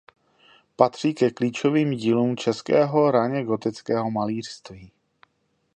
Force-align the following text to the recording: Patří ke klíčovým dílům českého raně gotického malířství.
Patří 0.75 1.13
ke 1.13 1.31
klíčovým 1.31 1.91
dílům 1.91 2.37
českého 2.37 3.11
raně 3.11 3.43
gotického 3.43 4.11
malířství. 4.11 4.91